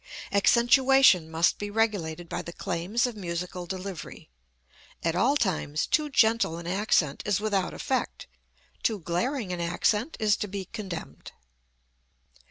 [0.31, 4.31] Accentuation must be regulated by the claims of musical delivery.
[5.03, 8.25] At all times too gentle an accent is without effect,
[8.81, 11.33] too glaring an accent is to be condemned.